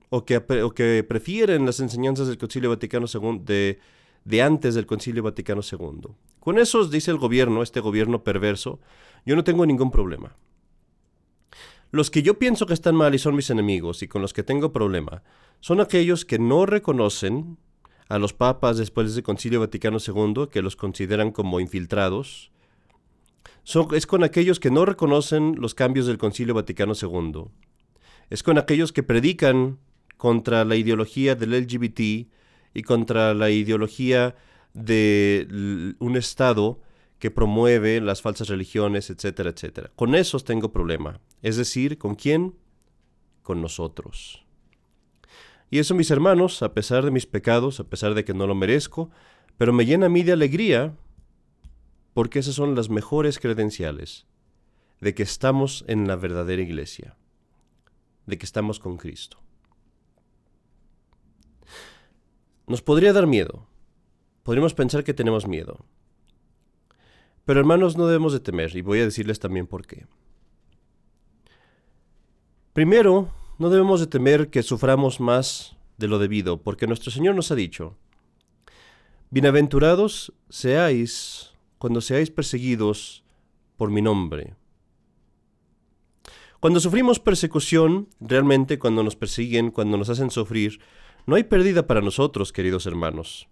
o 0.09 0.25
que, 0.25 0.43
que 0.75 1.05
prefieren 1.07 1.65
las 1.65 1.79
enseñanzas 1.79 2.27
del 2.27 2.37
Concilio 2.37 2.69
Vaticano 2.69 3.05
II 3.11 3.41
de, 3.43 3.79
de 4.25 4.41
antes 4.41 4.75
del 4.75 4.85
Concilio 4.85 5.23
Vaticano 5.23 5.61
II. 5.61 6.11
Con 6.39 6.57
esos, 6.57 6.89
dice 6.89 7.11
el 7.11 7.17
gobierno, 7.17 7.61
este 7.61 7.79
gobierno 7.79 8.23
perverso, 8.23 8.79
yo 9.25 9.35
no 9.35 9.43
tengo 9.43 9.65
ningún 9.65 9.91
problema. 9.91 10.35
Los 11.91 12.11
que 12.11 12.21
yo 12.21 12.37
pienso 12.37 12.65
que 12.65 12.73
están 12.73 12.95
mal 12.95 13.15
y 13.15 13.19
son 13.19 13.35
mis 13.35 13.49
enemigos 13.49 14.03
y 14.03 14.07
con 14.07 14.21
los 14.21 14.33
que 14.33 14.43
tengo 14.43 14.71
problema 14.71 15.23
son 15.59 15.81
aquellos 15.81 16.23
que 16.23 16.37
no 16.37 16.65
reconocen 16.65 17.57
a 18.07 18.19
los 18.19 18.33
papas 18.33 18.77
después 18.77 19.13
del 19.13 19.23
Concilio 19.23 19.59
Vaticano 19.59 19.97
II, 19.99 20.47
que 20.51 20.61
los 20.61 20.75
consideran 20.75 21.31
como 21.31 21.59
infiltrados. 21.59 22.51
Es 23.93 24.07
con 24.07 24.23
aquellos 24.23 24.59
que 24.59 24.71
no 24.71 24.85
reconocen 24.85 25.55
los 25.57 25.75
cambios 25.75 26.07
del 26.07 26.17
Concilio 26.17 26.53
Vaticano 26.53 26.93
II. 26.99 27.45
Es 28.29 28.43
con 28.43 28.57
aquellos 28.57 28.91
que 28.91 29.03
predican 29.03 29.79
contra 30.17 30.65
la 30.65 30.75
ideología 30.75 31.35
del 31.35 31.51
LGBT 31.51 31.99
y 32.73 32.81
contra 32.83 33.33
la 33.33 33.49
ideología 33.49 34.35
de 34.73 35.95
un 35.99 36.17
Estado 36.17 36.79
que 37.19 37.31
promueve 37.31 38.01
las 38.01 38.21
falsas 38.21 38.47
religiones, 38.47 39.09
etcétera, 39.09 39.49
etcétera. 39.49 39.91
Con 39.95 40.15
esos 40.15 40.43
tengo 40.43 40.71
problema. 40.71 41.19
Es 41.41 41.57
decir, 41.57 41.97
¿con 41.97 42.15
quién? 42.15 42.53
con 43.49 43.63
nosotros. 43.63 44.45
Y 45.71 45.79
eso, 45.79 45.95
mis 45.95 46.11
hermanos, 46.11 46.61
a 46.61 46.75
pesar 46.75 47.03
de 47.03 47.09
mis 47.09 47.25
pecados, 47.25 47.79
a 47.79 47.83
pesar 47.83 48.13
de 48.13 48.23
que 48.23 48.35
no 48.35 48.45
lo 48.45 48.53
merezco, 48.53 49.09
pero 49.57 49.73
me 49.73 49.87
llena 49.87 50.05
a 50.05 50.09
mí 50.09 50.21
de 50.21 50.33
alegría, 50.33 50.93
porque 52.19 52.39
esas 52.39 52.55
son 52.55 52.75
las 52.75 52.89
mejores 52.89 53.39
credenciales 53.39 54.27
de 54.99 55.15
que 55.15 55.23
estamos 55.23 55.85
en 55.87 56.05
la 56.05 56.17
verdadera 56.17 56.61
iglesia, 56.61 57.15
de 58.25 58.37
que 58.37 58.45
estamos 58.45 58.77
con 58.77 58.97
Cristo. 58.97 59.39
Nos 62.67 62.81
podría 62.81 63.13
dar 63.13 63.25
miedo, 63.25 63.69
podríamos 64.43 64.73
pensar 64.73 65.05
que 65.05 65.13
tenemos 65.13 65.47
miedo, 65.47 65.85
pero 67.45 67.61
hermanos 67.61 67.95
no 67.95 68.05
debemos 68.05 68.33
de 68.33 68.41
temer, 68.41 68.75
y 68.75 68.81
voy 68.81 68.99
a 68.99 69.05
decirles 69.05 69.39
también 69.39 69.65
por 69.65 69.87
qué. 69.87 70.05
Primero, 72.73 73.33
no 73.59 73.69
debemos 73.69 74.01
de 74.01 74.07
temer 74.07 74.49
que 74.49 74.61
suframos 74.61 75.21
más 75.21 75.77
de 75.97 76.09
lo 76.09 76.19
debido, 76.19 76.61
porque 76.61 76.85
nuestro 76.85 77.11
Señor 77.11 77.35
nos 77.35 77.49
ha 77.51 77.55
dicho, 77.55 77.95
Bienaventurados 79.29 80.33
seáis 80.49 81.53
cuando 81.79 82.01
seáis 82.01 82.29
perseguidos 82.29 83.23
por 83.75 83.89
mi 83.89 84.03
nombre. 84.03 84.53
Cuando 86.59 86.79
sufrimos 86.79 87.19
persecución, 87.19 88.09
realmente 88.19 88.77
cuando 88.77 89.01
nos 89.01 89.15
persiguen, 89.15 89.71
cuando 89.71 89.97
nos 89.97 90.09
hacen 90.09 90.29
sufrir, 90.29 90.79
no 91.25 91.35
hay 91.35 91.43
pérdida 91.45 91.87
para 91.87 92.01
nosotros, 92.01 92.53
queridos 92.53 92.85
hermanos. 92.85 93.47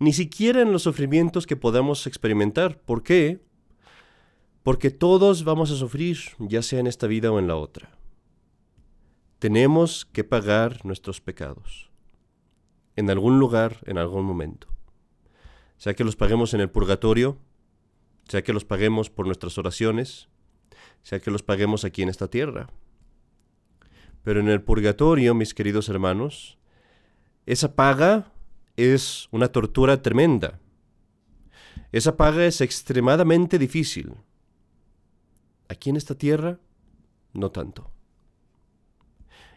Ni 0.00 0.12
siquiera 0.12 0.62
en 0.62 0.72
los 0.72 0.82
sufrimientos 0.82 1.46
que 1.46 1.54
podamos 1.54 2.08
experimentar. 2.08 2.80
¿Por 2.80 3.04
qué? 3.04 3.40
Porque 4.64 4.90
todos 4.90 5.44
vamos 5.44 5.70
a 5.70 5.76
sufrir, 5.76 6.18
ya 6.40 6.62
sea 6.62 6.80
en 6.80 6.88
esta 6.88 7.06
vida 7.06 7.30
o 7.30 7.38
en 7.38 7.46
la 7.46 7.54
otra 7.54 8.02
tenemos 9.42 10.04
que 10.04 10.22
pagar 10.22 10.86
nuestros 10.86 11.20
pecados. 11.20 11.90
En 12.94 13.10
algún 13.10 13.40
lugar, 13.40 13.78
en 13.86 13.98
algún 13.98 14.24
momento. 14.24 14.68
Sea 15.82 15.94
que 15.94 16.04
los 16.04 16.14
paguemos 16.14 16.54
en 16.54 16.60
el 16.60 16.70
purgatorio, 16.70 17.38
sea 18.28 18.44
que 18.44 18.52
los 18.52 18.64
paguemos 18.64 19.10
por 19.10 19.26
nuestras 19.26 19.58
oraciones, 19.58 20.28
sea 21.02 21.18
que 21.18 21.32
los 21.32 21.42
paguemos 21.42 21.84
aquí 21.84 22.02
en 22.02 22.08
esta 22.08 22.28
tierra. 22.28 22.68
Pero 24.22 24.38
en 24.38 24.48
el 24.48 24.62
purgatorio, 24.62 25.34
mis 25.34 25.54
queridos 25.54 25.88
hermanos, 25.88 26.56
esa 27.46 27.74
paga 27.74 28.32
es 28.76 29.26
una 29.32 29.48
tortura 29.48 30.00
tremenda. 30.02 30.60
Esa 31.90 32.16
paga 32.16 32.46
es 32.46 32.60
extremadamente 32.60 33.58
difícil. 33.58 34.14
Aquí 35.68 35.90
en 35.90 35.96
esta 35.96 36.14
tierra, 36.14 36.60
no 37.32 37.50
tanto. 37.50 37.90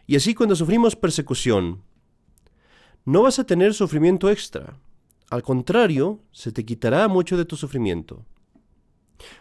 Y 0.08 0.16
así 0.16 0.34
cuando 0.34 0.56
sufrimos 0.56 0.96
persecución, 0.96 1.84
no 3.04 3.22
vas 3.22 3.38
a 3.38 3.46
tener 3.46 3.74
sufrimiento 3.74 4.28
extra. 4.28 4.76
Al 5.30 5.42
contrario, 5.42 6.20
se 6.30 6.52
te 6.52 6.64
quitará 6.64 7.08
mucho 7.08 7.36
de 7.36 7.44
tu 7.44 7.56
sufrimiento. 7.56 8.24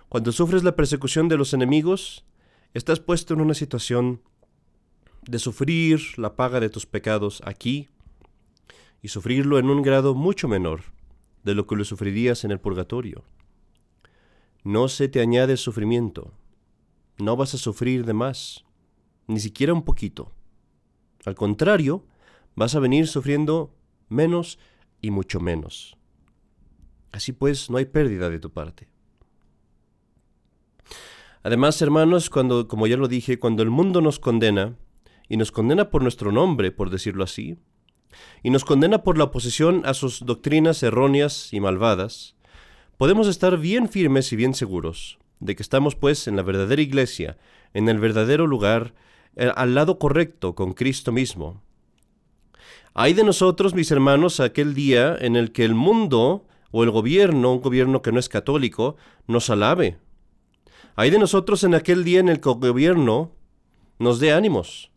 Cuando 0.10 0.32
sufres 0.32 0.64
la 0.64 0.76
persecución 0.76 1.28
de 1.28 1.38
los 1.38 1.54
enemigos, 1.54 2.26
estás 2.74 3.00
puesto 3.00 3.34
en 3.34 3.42
una 3.42 3.54
situación 3.54 4.22
de 5.28 5.40
sufrir 5.40 6.02
la 6.18 6.36
paga 6.36 6.60
de 6.60 6.70
tus 6.70 6.86
pecados 6.86 7.42
aquí 7.46 7.90
y 9.02 9.10
sufrirlo 9.10 9.60
en 9.60 9.70
un 9.70 9.82
grado 9.82 10.16
mucho 10.16 10.48
menor 10.48 10.82
de 11.44 11.54
lo 11.54 11.68
que 11.68 11.76
lo 11.76 11.86
sufrirías 11.86 12.44
en 12.44 12.52
el 12.52 12.60
purgatorio. 12.60 13.24
No 14.64 14.88
se 14.88 15.08
te 15.08 15.22
añade 15.22 15.58
sufrimiento, 15.58 16.34
no 17.20 17.38
vas 17.38 17.54
a 17.54 17.60
sufrir 17.60 18.06
de 18.06 18.14
más, 18.14 18.66
ni 19.28 19.40
siquiera 19.40 19.74
un 19.74 19.84
poquito. 19.84 20.32
Al 21.26 21.36
contrario, 21.36 22.04
vas 22.56 22.74
a 22.74 22.80
venir 22.80 23.08
sufriendo 23.08 23.76
menos 24.10 24.58
y 25.02 25.12
mucho 25.12 25.40
menos. 25.40 25.98
Así 27.12 27.32
pues, 27.32 27.70
no 27.70 27.78
hay 27.78 27.86
pérdida 27.86 28.30
de 28.30 28.40
tu 28.40 28.52
parte. 28.52 28.88
Además, 31.44 31.82
hermanos, 31.82 32.30
cuando, 32.30 32.68
como 32.68 32.88
ya 32.88 32.98
lo 32.98 33.08
dije, 33.08 33.40
cuando 33.40 33.64
el 33.64 33.70
mundo 33.70 34.02
nos 34.02 34.20
condena, 34.20 34.76
y 35.30 35.38
nos 35.38 35.52
condena 35.52 35.90
por 35.90 36.02
nuestro 36.02 36.32
nombre, 36.32 36.72
por 36.72 36.90
decirlo 36.90 37.24
así, 37.24 37.58
y 38.44 38.50
nos 38.50 38.66
condena 38.66 39.04
por 39.04 39.18
la 39.18 39.26
oposición 39.26 39.82
a 39.86 39.94
sus 39.94 40.26
doctrinas 40.26 40.82
erróneas 40.84 41.54
y 41.54 41.60
malvadas, 41.60 42.36
podemos 42.98 43.28
estar 43.28 43.58
bien 43.58 43.90
firmes 43.90 44.32
y 44.32 44.36
bien 44.36 44.54
seguros 44.54 45.20
de 45.40 45.56
que 45.56 45.64
estamos 45.64 45.96
pues 45.96 46.28
en 46.28 46.36
la 46.36 46.44
verdadera 46.44 46.82
iglesia, 46.82 47.38
en 47.74 47.90
el 47.90 48.00
verdadero 48.00 48.48
lugar, 48.48 48.94
eh, 49.36 49.52
al 49.56 49.76
lado 49.76 50.00
correcto 50.00 50.56
con 50.56 50.74
Cristo 50.74 51.12
mismo. 51.12 51.62
Hay 52.98 53.14
de 53.14 53.26
nosotros, 53.26 53.74
mis 53.74 53.92
hermanos, 53.92 54.40
aquel 54.40 54.74
día 54.74 55.18
en 55.20 55.36
el 55.36 55.52
que 55.52 55.66
el 55.66 55.76
mundo 55.76 56.48
o 56.72 56.82
el 56.82 56.92
gobierno, 56.92 57.52
un 57.52 57.60
gobierno 57.60 58.02
que 58.02 58.14
no 58.14 58.20
es 58.20 58.30
católico, 58.30 58.96
nos 59.28 59.50
alabe. 59.50 59.98
Hay 60.96 61.10
de 61.10 61.20
nosotros 61.20 61.66
en 61.66 61.76
aquel 61.76 62.06
día 62.06 62.22
en 62.22 62.30
el 62.30 62.40
que 62.40 62.50
el 62.50 62.56
gobierno 62.56 63.34
nos 64.00 64.22
dé 64.22 64.32
ánimos. 64.32 64.92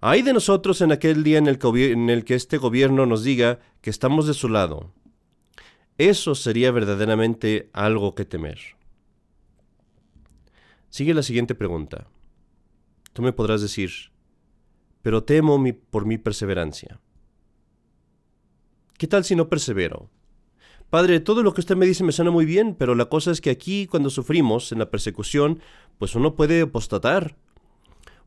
Hay 0.00 0.22
de 0.22 0.32
nosotros 0.32 0.80
en 0.82 0.92
aquel 0.92 1.24
día 1.24 1.38
en 1.38 1.48
el, 1.48 1.58
que, 1.58 1.90
en 1.90 2.10
el 2.10 2.24
que 2.24 2.36
este 2.36 2.58
gobierno 2.58 3.06
nos 3.06 3.24
diga 3.24 3.58
que 3.80 3.90
estamos 3.90 4.28
de 4.28 4.34
su 4.34 4.48
lado. 4.48 4.92
Eso 5.98 6.36
sería 6.36 6.70
verdaderamente 6.70 7.70
algo 7.72 8.14
que 8.14 8.24
temer. 8.24 8.60
Sigue 10.90 11.12
la 11.12 11.24
siguiente 11.24 11.56
pregunta. 11.56 12.06
Tú 13.12 13.22
me 13.22 13.32
podrás 13.32 13.62
decir, 13.62 13.90
pero 15.02 15.24
temo 15.24 15.62
por 15.90 16.06
mi 16.06 16.18
perseverancia. 16.18 17.00
¿Qué 18.98 19.06
tal 19.06 19.24
si 19.24 19.34
no 19.34 19.48
persevero? 19.48 20.10
Padre, 20.90 21.20
todo 21.20 21.42
lo 21.42 21.54
que 21.54 21.60
usted 21.60 21.76
me 21.76 21.86
dice 21.86 22.04
me 22.04 22.12
suena 22.12 22.30
muy 22.30 22.44
bien, 22.44 22.74
pero 22.74 22.94
la 22.94 23.06
cosa 23.06 23.30
es 23.30 23.40
que 23.40 23.50
aquí, 23.50 23.86
cuando 23.86 24.10
sufrimos 24.10 24.72
en 24.72 24.80
la 24.80 24.90
persecución, 24.90 25.60
pues 25.98 26.14
uno 26.14 26.34
puede 26.34 26.62
apostatar, 26.62 27.36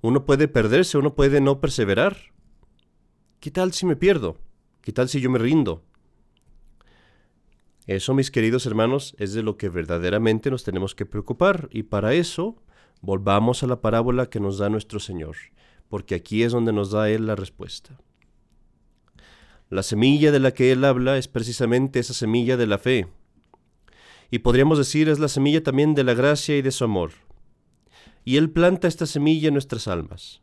uno 0.02 0.26
puede 0.26 0.48
perderse, 0.48 0.98
uno 0.98 1.14
puede 1.14 1.42
no 1.42 1.60
perseverar. 1.60 2.18
¿Qué 3.40 3.52
tal 3.52 3.74
si 3.74 3.86
me 3.86 3.96
pierdo? 3.96 4.38
¿Qué 4.82 4.94
tal 4.94 5.10
si 5.10 5.20
yo 5.20 5.30
me 5.30 5.40
rindo? 5.40 5.84
Eso, 7.86 8.14
mis 8.14 8.32
queridos 8.32 8.66
hermanos, 8.66 9.14
es 9.20 9.34
de 9.34 9.44
lo 9.44 9.58
que 9.58 9.68
verdaderamente 9.68 10.50
nos 10.50 10.64
tenemos 10.64 10.96
que 10.96 11.06
preocupar, 11.06 11.68
y 11.72 11.84
para 11.84 12.14
eso 12.14 12.64
Volvamos 13.06 13.64
a 13.64 13.68
la 13.68 13.82
parábola 13.82 14.28
que 14.28 14.40
nos 14.40 14.60
da 14.60 14.70
nuestro 14.70 14.98
Señor, 14.98 15.36
porque 15.94 16.16
aquí 16.16 16.42
es 16.42 16.52
donde 16.52 16.74
nos 16.74 16.90
da 16.90 17.08
Él 17.12 17.28
la 17.28 17.36
respuesta. 17.36 18.00
La 19.70 19.84
semilla 19.84 20.32
de 20.32 20.40
la 20.40 20.52
que 20.52 20.72
Él 20.72 20.86
habla 20.86 21.20
es 21.20 21.28
precisamente 21.28 22.00
esa 22.00 22.16
semilla 22.16 22.58
de 22.58 22.66
la 22.66 22.80
fe, 22.80 23.10
y 24.32 24.40
podríamos 24.40 24.80
decir 24.80 25.08
es 25.08 25.20
la 25.20 25.28
semilla 25.28 25.62
también 25.62 25.94
de 25.94 26.04
la 26.04 26.16
gracia 26.16 26.58
y 26.58 26.64
de 26.64 26.72
su 26.72 26.84
amor. 26.84 27.12
Y 28.26 28.38
Él 28.38 28.50
planta 28.50 28.88
esta 28.88 29.06
semilla 29.06 29.50
en 29.50 29.54
nuestras 29.54 29.88
almas. 29.88 30.42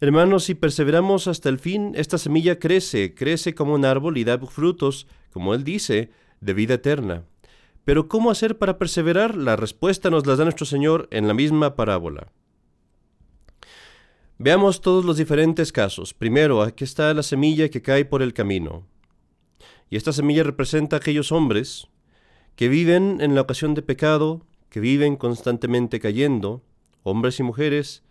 Hermanos, 0.00 0.42
si 0.42 0.56
perseveramos 0.56 1.28
hasta 1.28 1.48
el 1.48 1.60
fin, 1.60 1.92
esta 1.94 2.18
semilla 2.18 2.58
crece, 2.58 3.14
crece 3.14 3.54
como 3.54 3.74
un 3.74 3.84
árbol 3.84 4.18
y 4.18 4.24
da 4.24 4.40
frutos, 4.40 5.06
como 5.32 5.54
Él 5.54 5.62
dice, 5.62 6.10
de 6.40 6.52
vida 6.52 6.74
eterna. 6.74 7.26
Pero 7.84 8.08
¿cómo 8.08 8.32
hacer 8.32 8.58
para 8.58 8.76
perseverar? 8.76 9.36
La 9.36 9.54
respuesta 9.54 10.10
nos 10.10 10.26
la 10.26 10.34
da 10.34 10.42
nuestro 10.42 10.66
Señor 10.66 11.06
en 11.12 11.28
la 11.28 11.34
misma 11.34 11.76
parábola. 11.76 12.32
Veamos 14.38 14.80
todos 14.80 15.04
los 15.04 15.16
diferentes 15.16 15.72
casos. 15.72 16.14
Primero, 16.14 16.62
aquí 16.62 16.84
está 16.84 17.12
la 17.14 17.22
semilla 17.22 17.68
que 17.68 17.82
cae 17.82 18.04
por 18.04 18.22
el 18.22 18.34
camino. 18.34 18.86
Y 19.88 19.96
esta 19.96 20.12
semilla 20.12 20.42
representa 20.42 20.96
a 20.96 20.98
aquellos 20.98 21.32
hombres 21.32 21.88
que 22.54 22.68
viven 22.68 23.18
en 23.20 23.34
la 23.34 23.42
ocasión 23.42 23.74
de 23.74 23.82
pecado, 23.82 24.46
que 24.68 24.80
viven 24.80 25.16
constantemente 25.16 26.00
cayendo, 26.00 26.62
hombres 27.02 27.40
y 27.40 27.42
mujeres. 27.42 28.02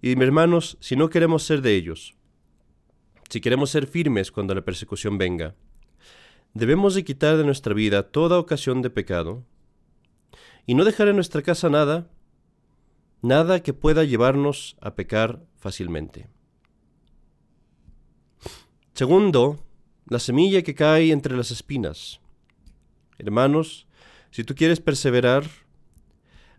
Y 0.00 0.16
mis 0.16 0.24
hermanos, 0.24 0.76
si 0.80 0.96
no 0.96 1.10
queremos 1.10 1.42
ser 1.42 1.62
de 1.62 1.74
ellos, 1.74 2.14
si 3.28 3.40
queremos 3.40 3.70
ser 3.70 3.86
firmes 3.86 4.30
cuando 4.30 4.54
la 4.54 4.64
persecución 4.64 5.18
venga, 5.18 5.54
Debemos 6.54 6.94
de 6.94 7.02
quitar 7.02 7.36
de 7.36 7.42
nuestra 7.42 7.74
vida 7.74 8.04
toda 8.04 8.38
ocasión 8.38 8.80
de 8.80 8.88
pecado 8.88 9.42
y 10.66 10.76
no 10.76 10.84
dejar 10.84 11.08
en 11.08 11.16
nuestra 11.16 11.42
casa 11.42 11.68
nada, 11.68 12.08
nada 13.24 13.62
que 13.62 13.72
pueda 13.72 14.04
llevarnos 14.04 14.76
a 14.82 14.94
pecar 14.94 15.42
fácilmente. 15.56 16.28
Segundo, 18.92 19.64
la 20.06 20.18
semilla 20.18 20.60
que 20.60 20.74
cae 20.74 21.10
entre 21.10 21.34
las 21.34 21.50
espinas. 21.50 22.20
Hermanos, 23.16 23.86
si 24.30 24.44
tú 24.44 24.54
quieres 24.54 24.80
perseverar, 24.80 25.44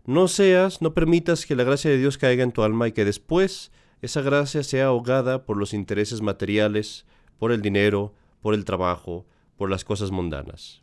no 0.06 0.26
seas, 0.26 0.82
no 0.82 0.92
permitas 0.92 1.46
que 1.46 1.54
la 1.54 1.62
gracia 1.62 1.88
de 1.88 1.98
Dios 1.98 2.18
caiga 2.18 2.42
en 2.42 2.50
tu 2.50 2.64
alma 2.64 2.88
y 2.88 2.92
que 2.92 3.04
después 3.04 3.70
esa 4.02 4.20
gracia 4.20 4.64
sea 4.64 4.86
ahogada 4.86 5.44
por 5.44 5.56
los 5.56 5.72
intereses 5.72 6.20
materiales, 6.20 7.06
por 7.38 7.52
el 7.52 7.62
dinero, 7.62 8.12
por 8.40 8.54
el 8.54 8.64
trabajo, 8.64 9.24
por 9.56 9.70
las 9.70 9.84
cosas 9.84 10.10
mundanas. 10.10 10.82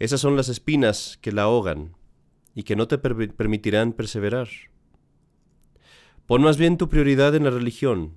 Esas 0.00 0.20
son 0.20 0.36
las 0.36 0.48
espinas 0.48 1.16
que 1.20 1.30
la 1.30 1.42
ahogan 1.42 1.94
y 2.54 2.64
que 2.64 2.76
no 2.76 2.86
te 2.88 2.98
permitirán 2.98 3.92
perseverar. 3.92 4.48
Pon 6.26 6.42
más 6.42 6.56
bien 6.56 6.78
tu 6.78 6.88
prioridad 6.88 7.34
en 7.34 7.44
la 7.44 7.50
religión. 7.50 8.14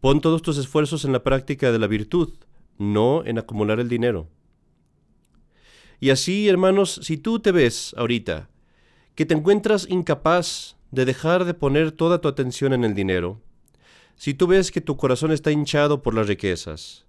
Pon 0.00 0.20
todos 0.20 0.42
tus 0.42 0.58
esfuerzos 0.58 1.04
en 1.04 1.12
la 1.12 1.22
práctica 1.22 1.72
de 1.72 1.78
la 1.78 1.86
virtud, 1.86 2.34
no 2.78 3.24
en 3.24 3.38
acumular 3.38 3.80
el 3.80 3.88
dinero. 3.88 4.28
Y 6.00 6.10
así, 6.10 6.48
hermanos, 6.48 7.00
si 7.02 7.16
tú 7.16 7.38
te 7.38 7.52
ves 7.52 7.94
ahorita 7.96 8.50
que 9.14 9.24
te 9.24 9.34
encuentras 9.34 9.88
incapaz 9.88 10.76
de 10.90 11.06
dejar 11.06 11.44
de 11.46 11.54
poner 11.54 11.92
toda 11.92 12.20
tu 12.20 12.28
atención 12.28 12.72
en 12.72 12.84
el 12.84 12.94
dinero, 12.94 13.40
si 14.14 14.34
tú 14.34 14.46
ves 14.46 14.70
que 14.70 14.80
tu 14.80 14.96
corazón 14.96 15.32
está 15.32 15.50
hinchado 15.50 16.02
por 16.02 16.14
las 16.14 16.26
riquezas, 16.26 17.06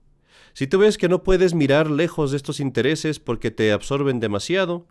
si 0.54 0.68
tú 0.68 0.80
ves 0.80 0.98
que 0.98 1.10
no 1.10 1.24
puedes 1.24 1.54
mirar 1.54 1.92
lejos 1.92 2.32
de 2.32 2.38
estos 2.38 2.60
intereses 2.60 3.20
porque 3.20 3.52
te 3.52 3.72
absorben 3.72 4.20
demasiado, 4.20 4.88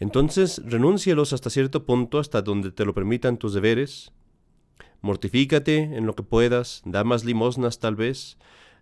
entonces 0.00 0.62
renúncialos 0.64 1.32
hasta 1.32 1.50
cierto 1.50 1.84
punto, 1.84 2.18
hasta 2.18 2.42
donde 2.42 2.70
te 2.70 2.84
lo 2.84 2.94
permitan 2.94 3.36
tus 3.36 3.54
deberes. 3.54 4.12
Mortifícate 5.00 5.78
en 5.78 6.06
lo 6.06 6.14
que 6.14 6.22
puedas, 6.22 6.82
da 6.84 7.04
más 7.04 7.24
limosnas 7.24 7.78
tal 7.78 7.96
vez, 7.96 8.38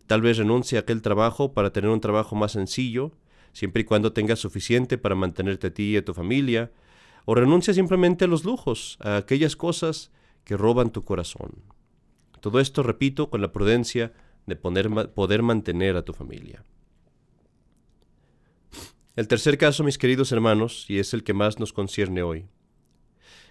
tal 0.06 0.22
vez 0.22 0.38
renuncie 0.38 0.78
a 0.78 0.82
aquel 0.82 1.02
trabajo 1.02 1.52
para 1.52 1.72
tener 1.72 1.90
un 1.90 2.00
trabajo 2.00 2.36
más 2.36 2.52
sencillo, 2.52 3.12
siempre 3.52 3.82
y 3.82 3.84
cuando 3.84 4.12
tengas 4.12 4.38
suficiente 4.38 4.98
para 4.98 5.14
mantenerte 5.14 5.68
a 5.68 5.74
ti 5.74 5.92
y 5.92 5.96
a 5.96 6.04
tu 6.04 6.14
familia, 6.14 6.70
o 7.24 7.34
renuncia 7.34 7.74
simplemente 7.74 8.26
a 8.26 8.28
los 8.28 8.44
lujos, 8.44 8.98
a 9.00 9.16
aquellas 9.16 9.56
cosas 9.56 10.12
que 10.44 10.56
roban 10.56 10.90
tu 10.90 11.02
corazón. 11.02 11.62
Todo 12.40 12.60
esto, 12.60 12.82
repito, 12.82 13.30
con 13.30 13.40
la 13.40 13.52
prudencia 13.52 14.12
de 14.46 14.54
poder 14.54 15.42
mantener 15.42 15.96
a 15.96 16.04
tu 16.04 16.12
familia. 16.12 16.62
El 19.16 19.28
tercer 19.28 19.56
caso, 19.56 19.82
mis 19.82 19.96
queridos 19.96 20.30
hermanos, 20.30 20.84
y 20.88 20.98
es 20.98 21.14
el 21.14 21.24
que 21.24 21.32
más 21.32 21.58
nos 21.58 21.72
concierne 21.72 22.22
hoy, 22.22 22.46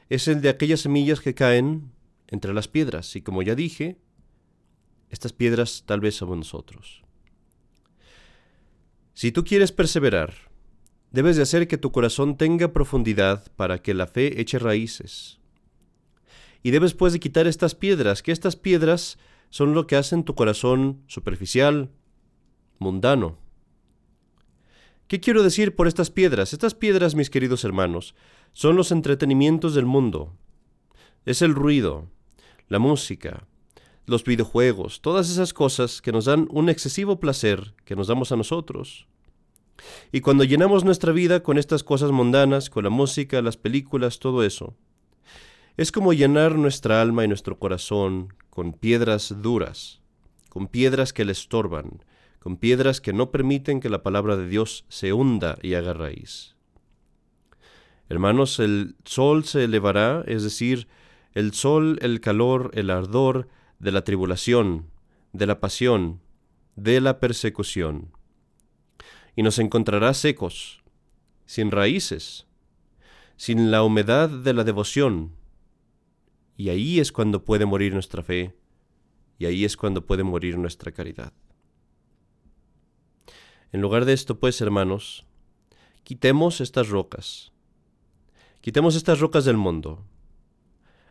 es 0.09 0.27
el 0.27 0.41
de 0.41 0.49
aquellas 0.49 0.81
semillas 0.81 1.19
que 1.19 1.33
caen 1.33 1.91
entre 2.27 2.53
las 2.53 2.67
piedras, 2.67 3.15
y 3.15 3.23
como 3.23 3.41
ya 3.41 3.55
dije, 3.55 3.97
estas 5.09 5.33
piedras 5.33 5.83
tal 5.87 6.01
vez 6.01 6.15
somos 6.15 6.37
nosotros. 6.37 7.03
Si 9.15 9.31
tú 9.31 9.43
quieres 9.43 9.71
perseverar, 9.71 10.35
debes 11.09 11.35
de 11.35 11.41
hacer 11.41 11.67
que 11.67 11.79
tu 11.79 11.91
corazón 11.91 12.37
tenga 12.37 12.71
profundidad 12.71 13.51
para 13.55 13.81
que 13.81 13.95
la 13.95 14.05
fe 14.05 14.39
eche 14.39 14.59
raíces. 14.59 15.39
Y 16.61 16.71
debes 16.71 16.93
pues 16.93 17.11
de 17.13 17.19
quitar 17.19 17.47
estas 17.47 17.73
piedras, 17.73 18.21
que 18.21 18.31
estas 18.31 18.55
piedras 18.55 19.17
son 19.49 19.73
lo 19.73 19.87
que 19.87 19.95
hacen 19.95 20.25
tu 20.25 20.35
corazón 20.35 21.01
superficial, 21.07 21.89
mundano. 22.77 23.44
¿Qué 25.07 25.19
quiero 25.19 25.43
decir 25.43 25.75
por 25.75 25.87
estas 25.87 26.09
piedras? 26.09 26.51
Estas 26.51 26.73
piedras, 26.73 27.13
mis 27.13 27.29
queridos 27.29 27.63
hermanos, 27.63 28.15
son 28.53 28.75
los 28.75 28.91
entretenimientos 28.91 29.75
del 29.75 29.85
mundo. 29.85 30.33
Es 31.25 31.43
el 31.43 31.53
ruido, 31.53 32.09
la 32.69 32.79
música, 32.79 33.45
los 34.07 34.23
videojuegos, 34.23 35.01
todas 35.01 35.29
esas 35.29 35.53
cosas 35.53 36.01
que 36.01 36.11
nos 36.11 36.25
dan 36.25 36.47
un 36.49 36.69
excesivo 36.69 37.19
placer 37.19 37.75
que 37.85 37.95
nos 37.95 38.07
damos 38.07 38.31
a 38.31 38.35
nosotros. 38.35 39.07
Y 40.11 40.21
cuando 40.21 40.43
llenamos 40.43 40.83
nuestra 40.83 41.11
vida 41.11 41.43
con 41.43 41.59
estas 41.59 41.83
cosas 41.83 42.09
mundanas, 42.11 42.71
con 42.71 42.83
la 42.83 42.89
música, 42.89 43.43
las 43.43 43.57
películas, 43.57 44.17
todo 44.17 44.43
eso, 44.43 44.75
es 45.77 45.91
como 45.91 46.13
llenar 46.13 46.55
nuestra 46.55 46.99
alma 46.99 47.25
y 47.25 47.27
nuestro 47.27 47.59
corazón 47.59 48.33
con 48.49 48.73
piedras 48.73 49.35
duras, 49.43 50.01
con 50.49 50.67
piedras 50.67 51.13
que 51.13 51.25
le 51.25 51.33
estorban, 51.33 52.01
con 52.45 52.57
piedras 52.57 53.01
que 53.01 53.11
no 53.11 53.31
permiten 53.31 53.79
que 53.79 53.89
la 53.89 54.03
palabra 54.03 54.37
de 54.37 54.47
Dios 54.47 54.85
se 54.87 55.13
hunda 55.13 55.57
y 55.63 55.73
haga 55.73 55.95
raíz. 55.95 56.55
Hermanos, 58.07 58.59
el 58.59 58.97
sol 59.03 59.45
se 59.45 59.63
elevará, 59.63 60.23
es 60.27 60.43
decir, 60.43 60.87
el 61.33 61.53
sol, 61.53 61.97
el 62.03 62.21
calor, 62.21 62.69
el 62.75 62.91
ardor 62.91 63.47
de 63.79 63.91
la 63.91 64.03
tribulación, 64.03 64.91
de 65.33 65.47
la 65.47 65.59
pasión, 65.59 66.21
de 66.75 67.01
la 67.01 67.19
persecución. 67.19 68.11
Y 69.35 69.41
nos 69.41 69.57
encontrará 69.57 70.13
secos, 70.13 70.83
sin 71.47 71.71
raíces, 71.71 72.45
sin 73.37 73.71
la 73.71 73.81
humedad 73.81 74.29
de 74.29 74.53
la 74.53 74.63
devoción. 74.63 75.31
Y 76.57 76.69
ahí 76.69 76.99
es 76.99 77.11
cuando 77.11 77.43
puede 77.43 77.65
morir 77.65 77.93
nuestra 77.93 78.21
fe, 78.21 78.55
y 79.39 79.47
ahí 79.47 79.65
es 79.65 79.75
cuando 79.75 80.05
puede 80.05 80.21
morir 80.21 80.59
nuestra 80.59 80.91
caridad. 80.91 81.33
En 83.75 83.81
lugar 83.81 84.05
de 84.05 84.13
esto, 84.13 84.39
pues, 84.39 84.61
hermanos, 84.61 85.25
quitemos 86.05 86.61
estas 86.61 86.87
rocas. 86.87 87.51
Quitemos 88.61 88.95
estas 88.95 89.19
rocas 89.19 89.43
del 89.43 89.57
mundo 89.57 90.05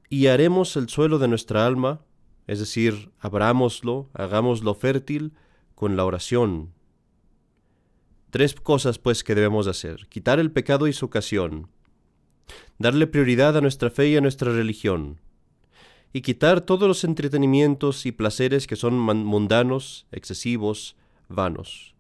y 0.09 0.29
haremos 0.29 0.74
el 0.79 0.88
suelo 0.88 1.18
de 1.18 1.29
nuestra 1.29 1.66
alma, 1.66 2.07
es 2.46 2.61
decir, 2.61 3.12
abrámoslo, 3.18 4.09
hagámoslo 4.14 4.74
fértil 4.74 5.35
con 5.74 5.94
la 5.98 6.07
oración. 6.07 6.72
Tres 8.31 8.55
cosas, 8.55 8.98
pues, 8.98 9.24
que 9.24 9.35
debemos 9.35 9.66
hacer. 9.66 10.07
Quitar 10.09 10.40
el 10.40 10.50
pecado 10.50 10.88
y 10.88 10.94
su 10.94 11.05
ocasión. 11.05 11.68
Darle 12.79 13.07
prioridad 13.07 13.59
a 13.59 13.61
nuestra 13.61 13.90
fe 13.90 14.09
y 14.09 14.16
a 14.16 14.22
nuestra 14.22 14.50
religión. 14.50 15.20
Y 16.14 16.22
quitar 16.22 16.62
todos 16.62 16.88
los 16.88 17.05
entretenimientos 17.05 18.07
y 18.07 18.12
placeres 18.12 18.66
que 18.66 18.77
son 18.77 18.98
mundanos, 18.98 20.07
excesivos, 20.12 20.96
vanos. 21.29 21.93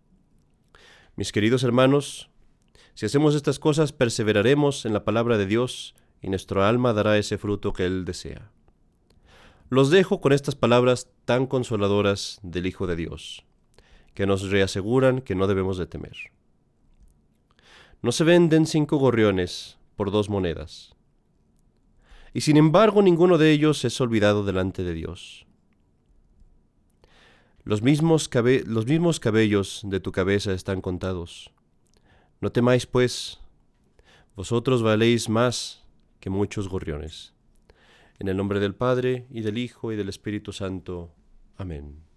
Mis 1.16 1.30
queridos 1.30 1.62
hermanos, 1.62 2.28
si 2.94 3.06
hacemos 3.06 3.36
estas 3.36 3.60
cosas, 3.60 3.92
perseveraremos 3.92 4.84
en 4.84 4.92
la 4.92 5.04
palabra 5.04 5.38
de 5.38 5.46
Dios 5.46 5.94
y 6.20 6.28
nuestro 6.28 6.64
alma 6.64 6.92
dará 6.92 7.16
ese 7.18 7.38
fruto 7.38 7.72
que 7.72 7.86
Él 7.86 8.04
desea. 8.04 8.50
Los 9.70 9.90
dejo 9.90 10.20
con 10.20 10.32
estas 10.32 10.56
palabras 10.56 11.08
tan 11.24 11.46
consoladoras 11.46 12.40
del 12.42 12.66
Hijo 12.66 12.88
de 12.88 12.96
Dios, 12.96 13.44
que 14.14 14.26
nos 14.26 14.50
reaseguran 14.50 15.20
que 15.20 15.36
no 15.36 15.46
debemos 15.46 15.78
de 15.78 15.86
temer. 15.86 16.16
No 18.02 18.10
se 18.10 18.24
venden 18.24 18.66
cinco 18.66 18.96
gorriones 18.96 19.78
por 19.94 20.10
dos 20.10 20.28
monedas, 20.28 20.96
y 22.32 22.40
sin 22.40 22.56
embargo 22.56 23.02
ninguno 23.02 23.38
de 23.38 23.52
ellos 23.52 23.84
es 23.84 24.00
olvidado 24.00 24.44
delante 24.44 24.82
de 24.82 24.94
Dios. 24.94 25.43
Los 27.64 27.80
mismos, 27.80 28.28
los 28.66 28.86
mismos 28.86 29.20
cabellos 29.20 29.80
de 29.84 29.98
tu 29.98 30.12
cabeza 30.12 30.52
están 30.52 30.82
contados. 30.82 31.50
No 32.42 32.52
temáis, 32.52 32.84
pues, 32.84 33.40
vosotros 34.36 34.82
valéis 34.82 35.30
más 35.30 35.82
que 36.20 36.28
muchos 36.28 36.68
gorriones. 36.68 37.32
En 38.18 38.28
el 38.28 38.36
nombre 38.36 38.60
del 38.60 38.74
Padre, 38.74 39.26
y 39.30 39.40
del 39.40 39.56
Hijo, 39.56 39.92
y 39.92 39.96
del 39.96 40.10
Espíritu 40.10 40.52
Santo. 40.52 41.14
Amén. 41.56 42.13